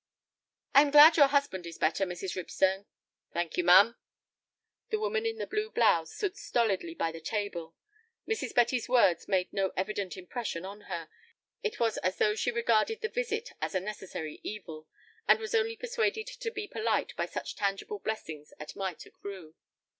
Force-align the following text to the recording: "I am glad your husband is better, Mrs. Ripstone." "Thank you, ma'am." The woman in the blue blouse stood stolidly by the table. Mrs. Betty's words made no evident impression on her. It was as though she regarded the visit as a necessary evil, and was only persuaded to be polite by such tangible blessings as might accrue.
"I 0.73 0.81
am 0.81 0.89
glad 0.89 1.15
your 1.15 1.27
husband 1.27 1.67
is 1.67 1.77
better, 1.77 2.07
Mrs. 2.07 2.35
Ripstone." 2.35 2.87
"Thank 3.33 3.55
you, 3.55 3.63
ma'am." 3.63 3.97
The 4.89 4.97
woman 4.99 5.27
in 5.27 5.37
the 5.37 5.45
blue 5.45 5.69
blouse 5.69 6.11
stood 6.11 6.35
stolidly 6.35 6.95
by 6.95 7.11
the 7.11 7.21
table. 7.21 7.75
Mrs. 8.27 8.55
Betty's 8.55 8.89
words 8.89 9.27
made 9.27 9.53
no 9.53 9.71
evident 9.77 10.17
impression 10.17 10.65
on 10.65 10.81
her. 10.89 11.07
It 11.61 11.79
was 11.79 11.97
as 11.99 12.17
though 12.17 12.33
she 12.33 12.49
regarded 12.49 13.01
the 13.01 13.09
visit 13.09 13.51
as 13.61 13.75
a 13.75 13.79
necessary 13.79 14.39
evil, 14.41 14.87
and 15.27 15.37
was 15.39 15.53
only 15.53 15.75
persuaded 15.75 16.25
to 16.25 16.49
be 16.49 16.67
polite 16.67 17.15
by 17.15 17.27
such 17.27 17.55
tangible 17.55 17.99
blessings 17.99 18.53
as 18.59 18.75
might 18.75 19.05
accrue. 19.05 19.53